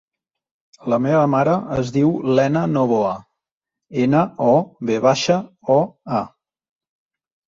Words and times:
La 0.91 0.97
meva 1.05 1.25
mare 1.33 1.51
es 1.75 1.91
diu 1.97 2.07
Lena 2.39 2.63
Novoa: 2.71 3.11
ena, 4.05 4.23
o, 4.47 4.55
ve 4.91 4.97
baixa, 5.05 5.37
o, 5.75 5.77
a. 6.21 6.23